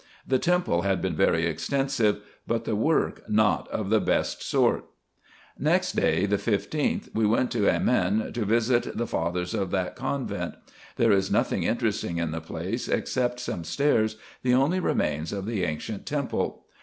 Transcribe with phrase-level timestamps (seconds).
[0.25, 4.85] The temple had been very extensive, but the work not of the best sort.
[5.59, 10.55] Next day, the 15th, we went to Acmin, to visit the fathers of that convent.
[10.95, 15.63] There is nothing interesting in the place, except some stairs, the only remains of the
[15.65, 16.65] ancient temple.